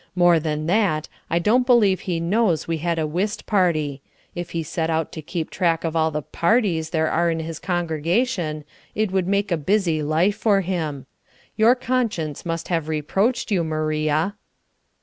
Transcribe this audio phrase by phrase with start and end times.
[0.15, 4.01] More than that, I don't believe he knows we had a whist party.
[4.33, 7.59] If he set out to keep track of all the parties there are in his
[7.59, 8.63] congregation
[8.95, 11.05] it would make a busy life for him.
[11.55, 14.35] Your conscience must have reproached you, Maria."